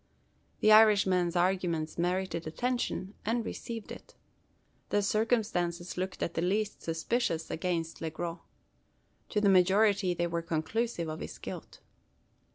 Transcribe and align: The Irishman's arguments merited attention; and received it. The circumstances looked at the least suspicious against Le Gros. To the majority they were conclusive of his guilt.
The 0.61 0.71
Irishman's 0.71 1.35
arguments 1.35 1.99
merited 1.99 2.47
attention; 2.47 3.13
and 3.23 3.45
received 3.45 3.91
it. 3.91 4.15
The 4.89 5.03
circumstances 5.03 5.95
looked 5.95 6.23
at 6.23 6.33
the 6.33 6.41
least 6.41 6.81
suspicious 6.81 7.51
against 7.51 8.01
Le 8.01 8.09
Gros. 8.09 8.39
To 9.29 9.39
the 9.39 9.47
majority 9.47 10.15
they 10.15 10.25
were 10.25 10.41
conclusive 10.41 11.07
of 11.07 11.19
his 11.19 11.37
guilt. 11.37 11.81